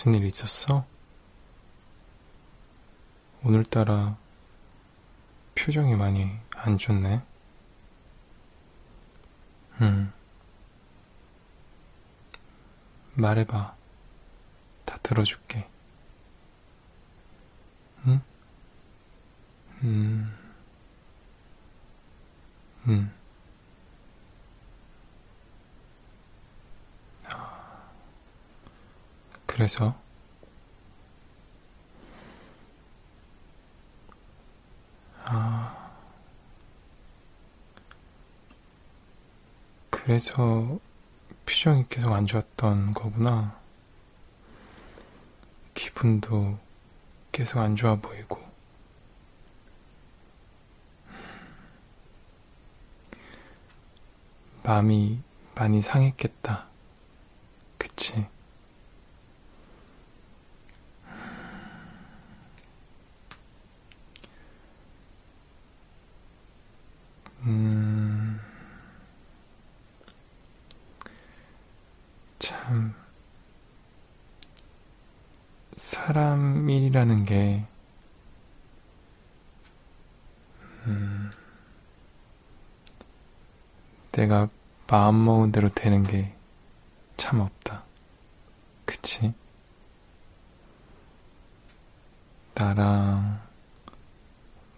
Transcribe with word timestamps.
무슨 0.00 0.14
일 0.14 0.24
있었어? 0.24 0.86
오늘따라 3.42 4.16
표정이 5.54 5.94
많이 5.94 6.38
안 6.56 6.78
좋네. 6.78 7.20
음. 9.82 10.10
말해봐. 13.12 13.76
다 14.86 14.98
들어줄게. 15.02 15.68
응? 18.06 18.22
음. 19.82 20.34
음. 22.86 23.19
그래서? 29.60 29.94
아. 35.22 35.90
그래서 39.90 40.78
표정이 41.44 41.84
계속 41.90 42.10
안 42.10 42.24
좋았던 42.24 42.94
거구나. 42.94 43.60
기분도 45.74 46.58
계속 47.30 47.58
안 47.58 47.76
좋아 47.76 47.96
보이고. 47.96 48.40
마음이 54.62 55.20
많이 55.54 55.82
상했겠다. 55.82 56.66
그치? 57.76 58.26
음, 67.42 68.38
참, 72.38 72.94
사람이라는 75.80 77.24
게, 77.24 77.64
음, 80.86 81.30
내가 84.12 84.48
마음먹은 84.88 85.52
대로 85.52 85.68
되는 85.70 86.02
게 86.02 86.34
참 87.16 87.40
없다. 87.40 87.84
그치? 88.86 89.34
나랑 92.54 93.40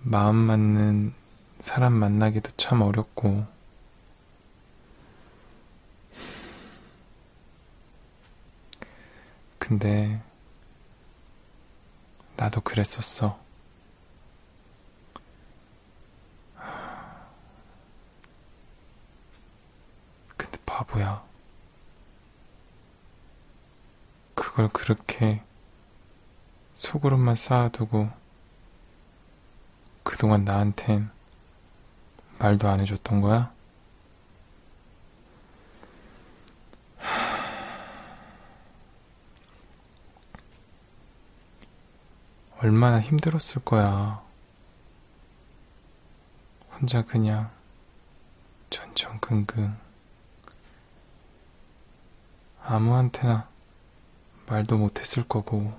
마음 0.01 0.35
맞는 0.37 1.15
사람 1.61 1.93
만나기도 1.95 2.51
참 2.57 2.83
어렵고, 2.83 3.47
근데, 9.59 10.21
나도 12.43 12.61
그랬었어. 12.61 13.39
근데 20.37 20.59
바보야. 20.67 21.25
그걸 24.35 24.69
그렇게 24.71 25.45
속으로만 26.75 27.37
쌓아두고 27.37 28.11
그동안 30.03 30.45
나한텐 30.45 31.11
말도 32.41 32.69
안 32.69 32.81
해줬던 32.81 33.21
거야? 33.21 33.53
얼마나 42.63 43.01
힘들었을 43.01 43.65
거야. 43.65 44.23
혼자 46.71 47.03
그냥 47.03 47.51
전전긍긍 48.71 49.77
아무한테나 52.63 53.49
말도 54.47 54.79
못했을 54.79 55.27
거고. 55.27 55.77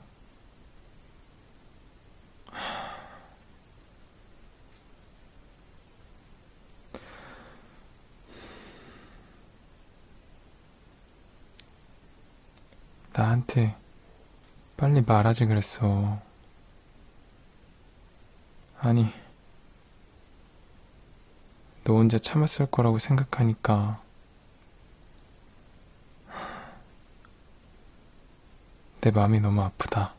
나한테 13.14 13.78
빨리 14.76 15.02
말하지 15.02 15.46
그랬어. 15.46 16.33
아니, 18.86 19.08
너 21.86 21.94
혼자 21.94 22.18
참았을 22.18 22.66
거라고 22.66 23.00
생각하니까 23.00 24.04
내 29.00 29.10
마음이 29.10 29.40
너무 29.40 29.62
아프다. 29.62 30.16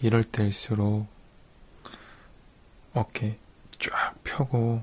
이럴 0.00 0.24
때일수록 0.24 1.06
어깨 2.92 3.38
쫙 3.78 4.16
펴고 4.24 4.82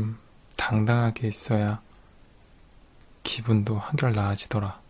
좀 0.00 0.18
당당하게 0.56 1.28
있어야 1.28 1.82
기분도 3.22 3.78
한결 3.78 4.14
나아지더라. 4.14 4.80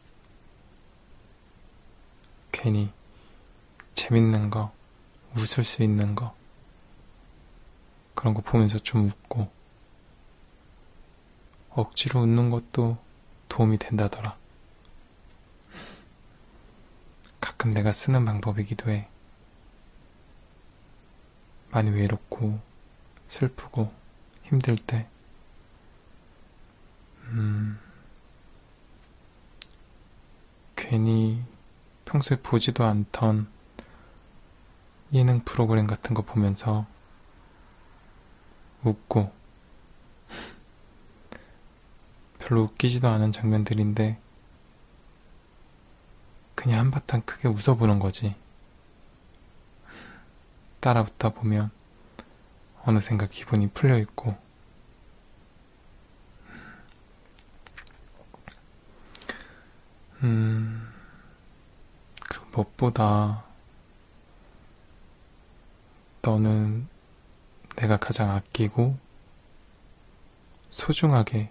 괜히 2.52 2.92
재밌는 3.94 4.50
거, 4.50 4.72
웃을 5.34 5.64
수 5.64 5.82
있는 5.82 6.14
거, 6.14 6.32
그런 8.14 8.34
거 8.34 8.40
보면서 8.40 8.78
좀 8.78 9.08
웃고, 9.08 9.50
억지로 11.70 12.20
웃는 12.20 12.50
것도 12.50 12.96
도움이 13.48 13.78
된다더라. 13.78 14.36
가끔 17.40 17.72
내가 17.72 17.90
쓰는 17.90 18.24
방법이기도 18.24 18.90
해. 18.90 19.08
많이 21.72 21.90
외롭고, 21.90 22.60
슬프고, 23.26 23.99
힘들 24.50 24.76
때, 24.76 25.06
음, 27.28 27.78
괜히 30.74 31.40
평소에 32.04 32.38
보지도 32.42 32.84
않던 32.84 33.48
예능 35.12 35.40
프로그램 35.44 35.86
같은 35.86 36.14
거 36.14 36.22
보면서 36.22 36.84
웃고 38.82 39.32
별로 42.40 42.62
웃기지도 42.62 43.06
않은 43.06 43.30
장면들인데 43.30 44.18
그냥 46.56 46.80
한바탕 46.80 47.22
크게 47.22 47.46
웃어보는 47.46 48.00
거지. 48.00 48.34
따라 50.80 51.02
웃다 51.02 51.28
보면 51.30 51.70
어느샌가 52.84 53.26
기분이 53.26 53.68
풀려 53.68 53.98
있고. 53.98 54.36
음 60.22 60.92
그리고 62.28 62.46
무엇보다 62.52 63.44
너는 66.22 66.88
내가 67.76 67.96
가장 67.96 68.30
아끼고 68.30 68.98
소중하게 70.68 71.50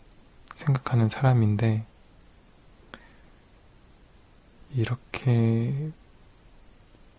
생각하는 0.53 1.09
사람인데 1.09 1.85
이렇게 4.71 5.91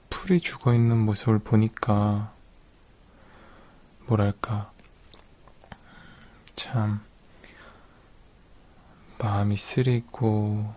풀이 0.09 0.39
죽어 0.39 0.73
있는 0.75 0.99
모습을 0.99 1.41
보니까 1.41 2.33
뭐랄까 4.11 4.73
참 6.57 7.01
마음이 9.21 9.57
쓰리고 9.57 10.75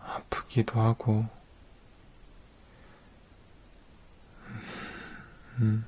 아프기도 0.00 0.80
하고 0.80 1.26
음. 5.58 5.84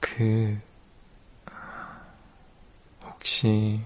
그, 0.00 0.60
혹시, 3.04 3.80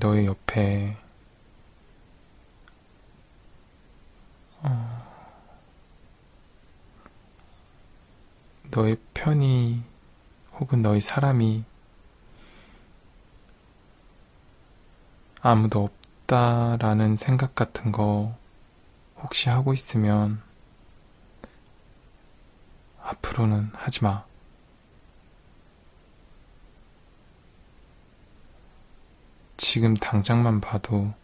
너의 0.00 0.26
옆에, 0.26 0.96
너의 8.70 8.98
편이, 9.14 9.82
혹은 10.60 10.82
너의 10.82 11.00
사람이 11.00 11.64
아무도 15.40 15.84
없다라는 15.84 17.16
생각 17.16 17.54
같은 17.54 17.92
거 17.92 18.36
혹시 19.16 19.48
하고 19.48 19.72
있으면 19.72 20.42
앞으로는 23.02 23.70
하지 23.74 24.04
마. 24.04 24.24
지금 29.56 29.94
당장만 29.94 30.60
봐도 30.60 31.14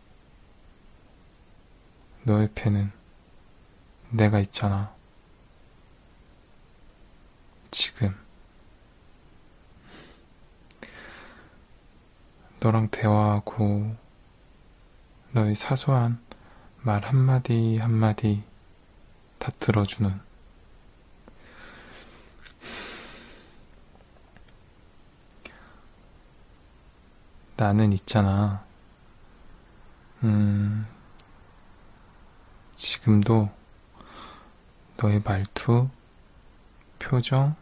너 2.24 2.42
옆에는 2.42 2.90
내가 4.10 4.38
있잖아. 4.40 4.94
지금. 7.70 8.14
너랑 12.64 12.88
대화하고 12.88 13.94
너의 15.32 15.54
사소한 15.54 16.18
말 16.80 17.04
한마디 17.04 17.76
한마디 17.76 18.42
다 19.38 19.52
들어주는 19.60 20.18
나는 27.58 27.92
있잖아. 27.92 28.64
음, 30.22 30.86
지금도 32.76 33.50
너의 34.96 35.20
말투, 35.22 35.90
표정, 36.98 37.56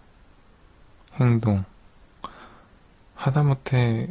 행동, 1.15 1.65
하다못해 3.17 4.09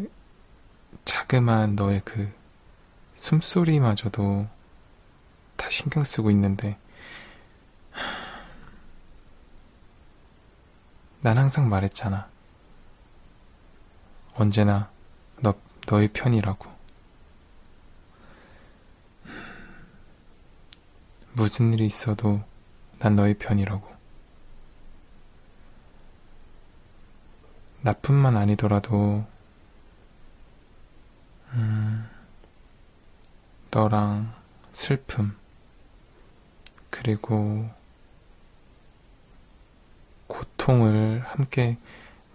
자그마한 1.32 1.76
너의 1.76 2.02
그 2.04 2.30
숨소리마저도 3.14 4.48
다 5.56 5.70
신경 5.70 6.04
쓰고 6.04 6.30
있는데, 6.32 6.78
난 11.22 11.38
항상 11.38 11.70
말했잖아. 11.70 12.30
언제나 14.34 14.92
너, 15.40 15.54
너의 15.90 16.10
편이라고. 16.10 16.70
무슨 21.34 21.74
일이 21.74 21.86
있어도 21.86 22.42
난 23.00 23.16
너의 23.16 23.36
편이라고. 23.38 23.90
나뿐만 27.84 28.36
아니더라도, 28.36 29.31
음, 31.54 32.10
너랑 33.72 34.34
슬픔, 34.72 35.36
그리고 36.90 37.70
고통을 40.28 41.24
함께 41.26 41.78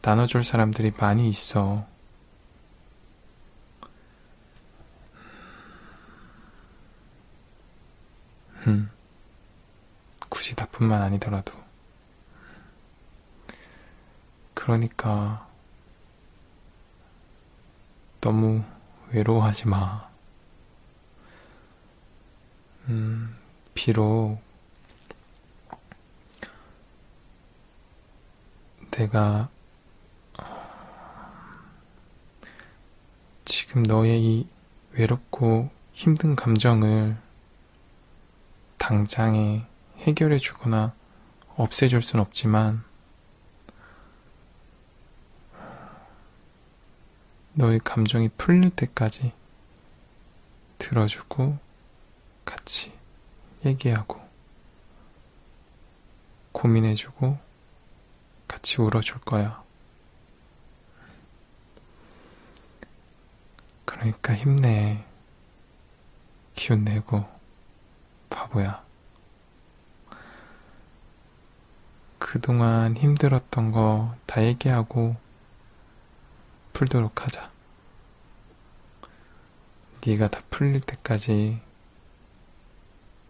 나눠줄 0.03 0.45
사람들이 0.45 0.93
많이 0.99 1.29
있어. 1.29 1.87
음, 8.67 8.91
굳이 10.29 10.55
나뿐만 10.57 11.01
아니더라도. 11.03 11.53
그러니까, 14.55 15.47
너무 18.21 18.65
외로워하지 19.11 19.69
마. 19.69 20.09
음, 22.89 23.37
비록 23.75 24.39
내가 28.91 29.49
지금 33.45 33.83
너의 33.83 34.23
이 34.23 34.49
외롭고 34.93 35.71
힘든 35.93 36.35
감정을 36.35 37.17
당장에 38.79 39.67
해결해 39.99 40.39
주거나 40.39 40.95
없애줄 41.57 42.01
순 42.01 42.21
없지만 42.21 42.86
너의 47.59 47.81
감정이 47.83 48.29
풀릴 48.37 48.69
때까지 48.69 49.33
들어주고 50.77 51.59
같이 52.45 52.93
얘기하고 53.65 54.21
고민해주고 56.53 57.39
같이 58.47 58.83
울어줄 58.83 59.21
거야. 59.21 59.65
그러니까 63.87 64.35
힘내. 64.35 65.03
기운 66.55 66.85
내고, 66.85 67.25
바보야. 68.31 68.85
그동안 72.19 72.97
힘들었던 72.97 73.73
거 73.73 74.17
다 74.37 74.45
얘기하고 74.45 75.17
풀도록 76.77 77.25
하자. 77.25 77.51
네가 80.07 80.29
다 80.29 80.43
풀릴 80.51 80.83
때까지 80.83 81.59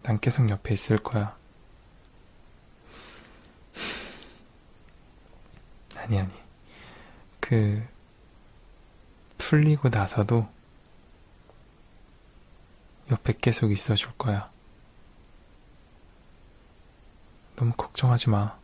난 0.03 0.19
계속 0.19 0.49
옆에 0.49 0.73
있을 0.73 0.97
거야. 0.97 1.37
아니, 5.95 6.19
아니. 6.19 6.33
그, 7.39 7.87
풀리고 9.37 9.87
나서도 9.87 10.49
옆에 13.09 13.31
계속 13.31 13.71
있어 13.71 13.95
줄 13.95 14.11
거야. 14.17 14.51
너무 17.55 17.71
걱정하지 17.77 18.29
마. 18.29 18.59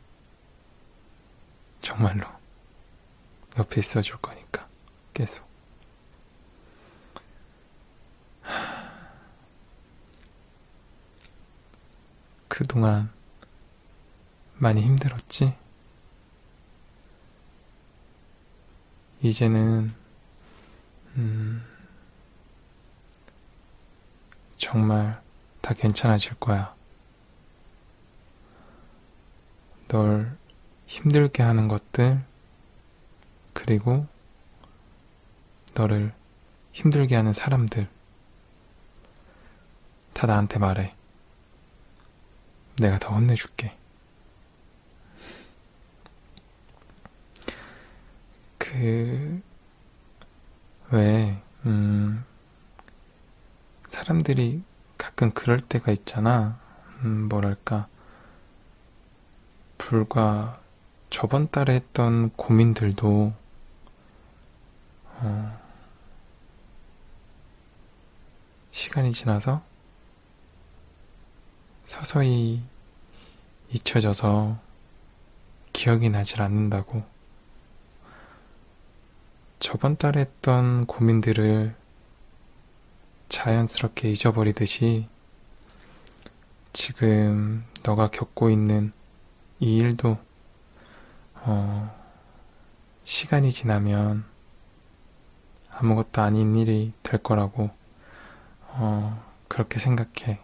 정말로. 1.80 2.28
옆에 3.58 3.80
있어 3.80 4.02
줄 4.02 4.18
거니까. 4.18 4.63
계속. 5.14 5.46
그동안 12.48 13.12
많이 14.56 14.82
힘들었지? 14.82 15.56
이제는, 19.22 19.94
음, 21.16 21.66
정말 24.58 25.22
다 25.62 25.74
괜찮아질 25.74 26.36
거야. 26.36 26.76
널 29.88 30.38
힘들게 30.88 31.42
하는 31.44 31.68
것들, 31.68 32.24
그리고 33.54 34.08
너를 35.74 36.14
힘들게 36.72 37.16
하는 37.16 37.34
사람들, 37.34 37.88
다 40.14 40.28
나한테 40.28 40.60
말해. 40.60 40.96
내가 42.78 42.98
다 42.98 43.10
혼내줄게. 43.10 43.78
그, 48.58 49.42
왜, 50.92 51.42
음, 51.66 52.26
사람들이 53.88 54.64
가끔 54.98 55.32
그럴 55.32 55.62
때가 55.62 55.92
있잖아. 55.92 56.60
음, 57.04 57.30
뭐랄까. 57.30 57.88
불과 59.78 60.60
저번 61.10 61.50
달에 61.52 61.76
했던 61.76 62.32
고민들도, 62.32 63.34
어, 65.06 65.63
시간이 68.74 69.12
지나서 69.12 69.62
서서히 71.84 72.64
잊혀져서 73.70 74.58
기억이 75.72 76.10
나질 76.10 76.42
않는다고. 76.42 77.04
저번 79.60 79.96
달에 79.96 80.22
했던 80.22 80.88
고민들을 80.88 81.76
자연스럽게 83.30 84.10
잊어버리듯이 84.10 85.08
지금 86.74 87.66
너가 87.84 88.08
겪고 88.08 88.50
있는 88.50 88.92
이 89.60 89.78
일도 89.78 90.18
어, 91.36 91.96
시간이 93.04 93.52
지나면 93.52 94.26
아무것도 95.70 96.24
아닌 96.24 96.56
일이 96.56 96.92
될 97.04 97.22
거라고 97.22 97.83
어, 98.76 99.24
그렇게 99.48 99.80
생각해. 99.80 100.40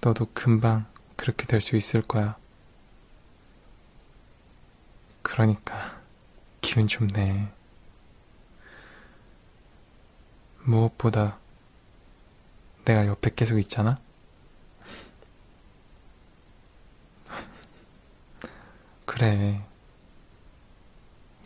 너도 0.00 0.26
금방 0.32 0.86
그렇게 1.16 1.46
될 1.46 1.60
수 1.60 1.76
있을 1.76 2.02
거야. 2.02 2.36
그러니까 5.22 6.00
기분 6.60 6.86
좋네. 6.86 7.52
무엇보다 10.64 11.38
내가 12.84 13.06
옆에 13.06 13.30
계속 13.34 13.58
있잖아? 13.58 13.98
그래. 19.04 19.64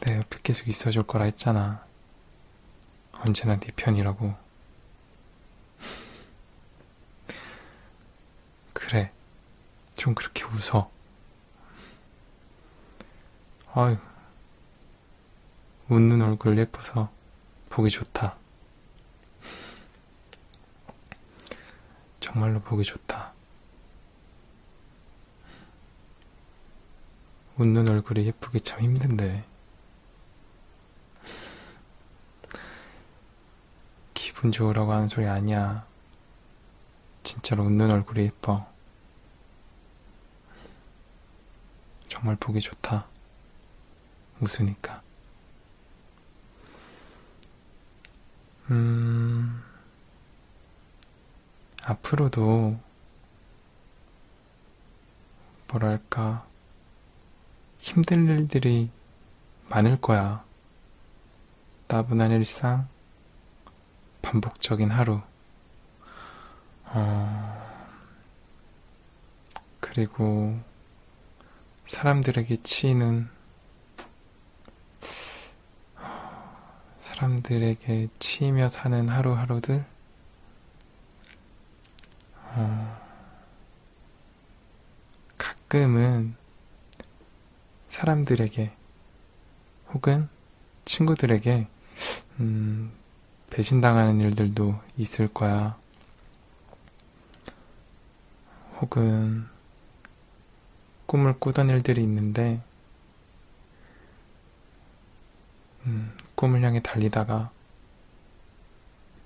내 0.04 0.16
옆에 0.18 0.38
계속 0.42 0.68
있어줄 0.68 1.04
거라 1.04 1.24
했잖아. 1.26 1.84
언제나 3.24 3.56
네 3.56 3.68
편이라고. 3.76 4.34
그래. 8.72 9.12
좀 9.96 10.14
그렇게 10.14 10.44
웃어. 10.44 10.90
아유. 13.74 13.96
웃는 15.88 16.20
얼굴 16.20 16.58
예뻐서 16.58 17.12
보기 17.68 17.90
좋다. 17.90 18.36
정말로 22.18 22.60
보기 22.60 22.82
좋다. 22.82 23.32
웃는 27.58 27.88
얼굴이 27.88 28.26
예쁘기 28.26 28.60
참 28.62 28.80
힘든데. 28.80 29.51
기분 34.42 34.50
좋으라고 34.50 34.92
하는 34.92 35.06
소리 35.06 35.28
아니야. 35.28 35.86
진짜로 37.22 37.62
웃는 37.62 37.92
얼굴이 37.92 38.24
예뻐. 38.24 38.66
정말 42.08 42.34
보기 42.34 42.60
좋다. 42.60 43.06
웃으니까. 44.40 45.00
음, 48.72 49.62
앞으로도, 51.84 52.80
뭐랄까, 55.68 56.44
힘들 57.78 58.28
일들이 58.28 58.90
많을 59.68 60.00
거야. 60.00 60.44
따분한 61.86 62.32
일상, 62.32 62.88
반복적인 64.32 64.90
하루. 64.90 65.20
어, 66.86 67.68
그리고 69.78 70.58
사람들에게 71.84 72.62
치이는 72.62 73.28
사람들에게 76.96 78.08
치이며 78.18 78.70
사는 78.70 79.06
하루하루들 79.06 79.84
어, 82.54 83.00
가끔은 85.36 86.36
사람들에게 87.88 88.72
혹은 89.92 90.30
친구들에게 90.86 91.68
음, 92.40 93.01
배신당하는 93.52 94.18
일들도 94.18 94.80
있을 94.96 95.28
거야. 95.28 95.78
혹은 98.80 99.46
꿈을 101.04 101.38
꾸던 101.38 101.68
일들이 101.68 102.02
있는데 102.02 102.62
음, 105.84 106.16
꿈을 106.34 106.62
향해 106.62 106.80
달리다가 106.80 107.50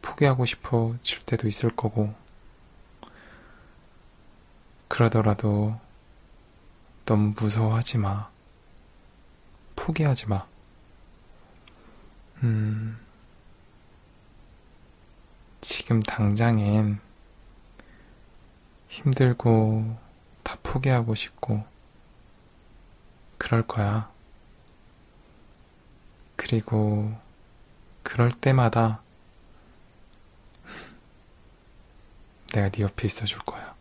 포기하고 0.02 0.44
싶어질 0.44 1.22
때도 1.22 1.46
있을 1.46 1.76
거고 1.76 2.12
그러더라도 4.88 5.78
너무 7.04 7.32
무서워하지 7.40 7.98
마. 7.98 8.28
포기하지 9.76 10.28
마. 10.28 10.44
음, 12.42 13.05
지금 15.60 16.00
당장엔 16.00 17.00
힘들고 18.88 19.98
다 20.42 20.56
포기하고 20.62 21.14
싶고 21.14 21.64
그럴 23.38 23.66
거야. 23.66 24.10
그리고 26.36 27.12
그럴 28.02 28.30
때마다 28.30 29.02
내가 32.52 32.68
네 32.70 32.82
옆에 32.82 33.06
있어 33.06 33.24
줄 33.24 33.40
거야. 33.40 33.74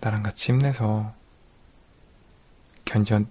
나랑 0.00 0.22
같이 0.22 0.52
힘내서 0.52 1.14
견뎌, 2.84 3.24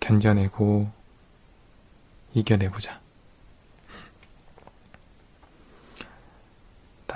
견뎌내고 0.00 0.90
이겨내보자. 2.34 3.00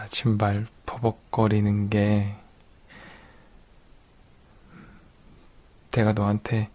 나침발 0.02 0.66
버벅거리는 0.84 1.88
게 1.88 2.36
내가 5.92 6.12
너한테 6.12 6.68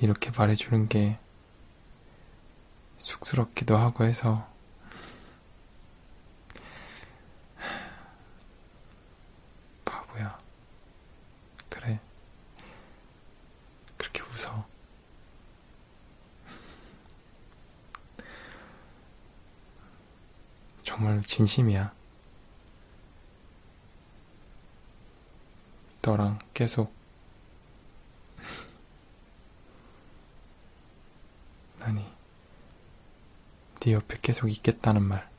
이렇게 0.00 0.30
말해주는 0.30 0.86
게 0.88 1.18
쑥스럽기도 2.98 3.76
하고 3.76 4.04
해서 4.04 4.48
바보야. 9.84 10.38
그래. 11.68 11.98
그렇게 13.96 14.22
웃어. 14.22 14.64
정말 20.98 21.20
진심이야. 21.38 21.92
너랑 26.02 26.40
계속 26.52 26.92
아니, 31.80 32.04
네 33.78 33.92
옆에 33.92 34.16
계속 34.20 34.48
있겠다는 34.48 35.02
말. 35.02 35.30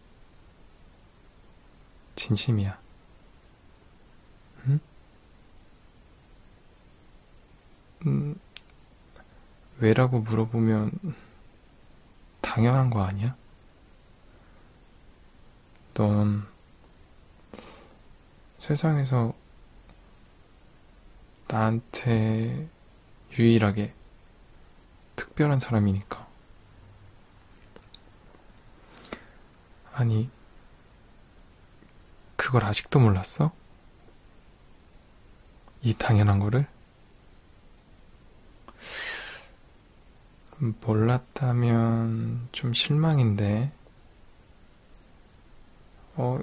진심이야. 2.15 2.79
응? 4.68 4.79
음, 8.06 8.39
왜라고 9.79 10.22
물어보면 10.22 10.91
당연한 12.39 12.89
거 12.89 13.01
아니야? 13.01 13.38
넌 16.00 16.48
세상에서 18.58 19.34
나한테 21.50 22.70
유일하게 23.38 23.94
특별한 25.18 25.60
사람이니까. 25.60 26.25
아니, 29.91 30.29
그걸 32.38 32.63
아직도 32.63 33.01
몰랐어? 33.01 33.51
이 35.82 35.94
당연한 35.96 36.39
거를? 36.39 36.65
몰랐다면 40.60 42.48
좀 42.53 42.74
실망인데. 42.74 43.74
어, 46.21 46.38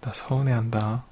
나 0.00 0.14
서운해한다. 0.14 1.04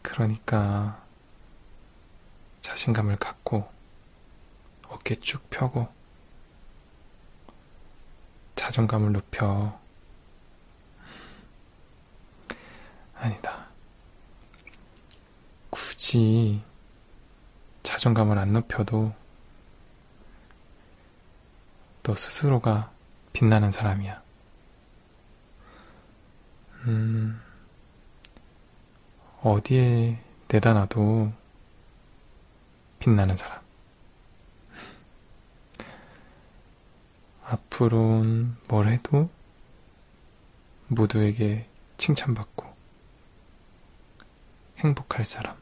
그러니까 0.00 1.04
자신감을 2.60 3.16
갖고 3.16 3.68
어깨 4.86 5.16
쭉 5.16 5.50
펴고 5.50 5.88
자존감을 8.54 9.10
높여. 9.10 9.76
아니다. 13.16 13.66
굳이 15.68 16.62
자존감을 17.82 18.38
안 18.38 18.52
높여도 18.52 19.12
너 22.04 22.14
스스로가 22.14 22.95
빛나는 23.36 23.70
사람이야. 23.70 24.22
음, 26.86 27.38
어디에 29.42 30.18
내다 30.48 30.72
놔도 30.72 31.34
빛나는 32.98 33.36
사람. 33.36 33.60
앞으로는 37.44 38.56
뭘 38.68 38.88
해도 38.88 39.28
모두에게 40.88 41.68
칭찬받고 41.98 42.74
행복할 44.78 45.26
사람. 45.26 45.58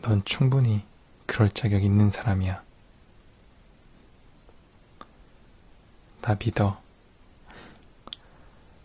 넌 0.00 0.24
충분히 0.24 0.86
그럴 1.26 1.50
자격 1.50 1.84
있는 1.84 2.10
사람이야. 2.10 2.63
나 6.24 6.34
믿어. 6.42 6.80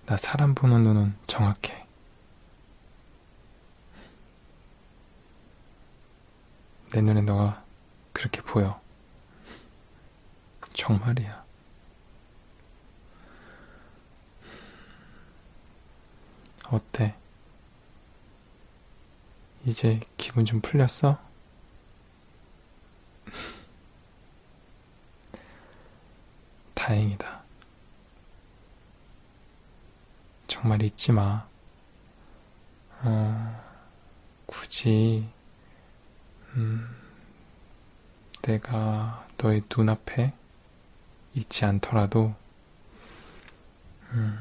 나 0.05 0.17
사람 0.17 0.53
보는 0.53 0.83
눈은 0.83 1.17
정확해. 1.25 1.87
내 6.91 6.99
눈에 6.99 7.21
너가 7.21 7.63
그렇게 8.11 8.41
보여. 8.41 8.81
정말이야. 10.73 11.45
어때? 16.67 17.15
이제 19.63 20.01
기분 20.17 20.43
좀 20.43 20.59
풀렸어? 20.59 21.17
다행이다. 26.89 27.43
잊지 31.09 31.13
마. 31.13 31.47
어, 33.01 33.65
굳이, 34.45 35.27
음, 36.53 36.87
내가 38.43 39.27
너의 39.37 39.63
눈앞에 39.75 40.33
있지 41.33 41.65
않더라도, 41.65 42.35
음, 44.11 44.39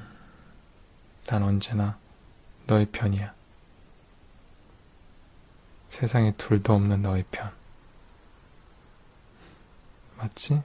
난 1.25 1.43
언제나 1.43 1.99
너의 2.67 2.87
편이야. 2.87 3.35
세상에 5.89 6.33
둘도 6.33 6.75
없는 6.75 7.01
너의 7.01 7.25
편. 7.31 7.51
맞지? 10.19 10.63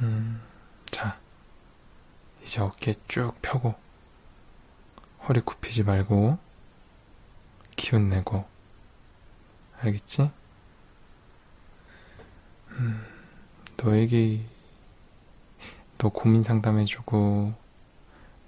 음, 0.00 0.42
자, 0.90 1.18
이제 2.46 2.60
어깨 2.60 2.94
쭉 3.08 3.34
펴고, 3.42 3.74
허리 5.28 5.40
굽히지 5.40 5.82
말고, 5.82 6.38
기운 7.74 8.08
내고, 8.08 8.46
알겠지? 9.80 10.30
음, 12.68 13.04
너에게, 13.76 14.46
너 15.98 16.08
고민 16.08 16.44
상담해주고, 16.44 17.52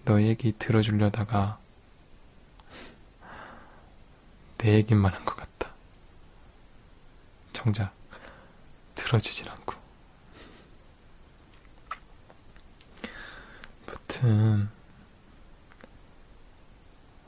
너 0.05 0.23
얘기 0.23 0.53
들어주려다가, 0.53 1.59
내 4.59 4.75
얘기만 4.75 5.13
한 5.13 5.25
것 5.25 5.35
같다. 5.37 5.73
정작, 7.53 7.93
들어주질 8.95 9.49
않고. 9.51 9.78
무튼, 14.19 14.69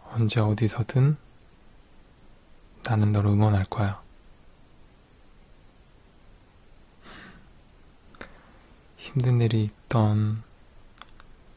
언제 0.09 0.41
어디서든 0.41 1.17
나는 2.83 3.13
너를 3.13 3.31
응원할 3.31 3.65
거야. 3.65 4.03
힘든 8.97 9.41
일이 9.41 9.65
있던, 9.65 10.43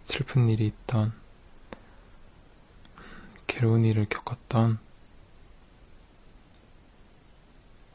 슬픈 0.04 0.50
일이 0.50 0.67
있던, 0.67 1.13
괴로운 3.48 3.86
일을 3.86 4.06
겪었던, 4.08 4.78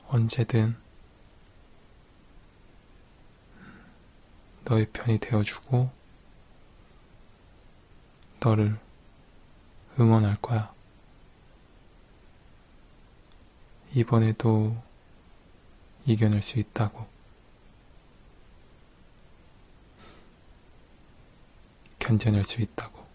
언제든 0.08 0.76
너의 4.64 4.86
편이 4.92 5.18
되어주고, 5.18 5.97
너를 8.40 8.78
응원할 9.98 10.36
거야. 10.36 10.72
이번에도 13.94 14.76
이겨낼 16.06 16.42
수 16.42 16.58
있다고. 16.58 17.06
견뎌낼 21.98 22.44
수 22.44 22.62
있다고. 22.62 23.06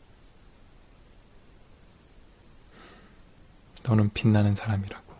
너는 3.83 4.11
빛나는 4.13 4.55
사람이라고. 4.55 5.13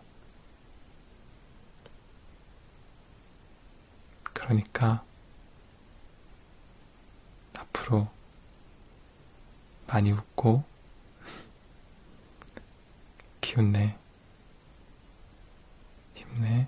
그러니까 4.22 5.04
앞으로 7.54 8.08
많이 9.94 10.10
웃고 10.10 10.64
기운내 13.40 13.96
힘내. 16.16 16.66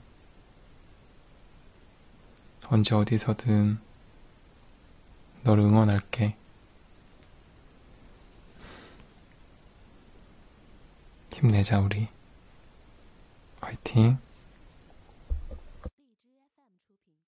언제 2.68 2.94
어디서든 2.94 3.80
너를 5.42 5.64
응원할게. 5.64 6.36
힘내자 11.32 11.80
우리. 11.80 12.06
화이팅 13.60 14.18